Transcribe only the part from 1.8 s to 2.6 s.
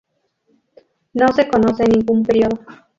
ningún período.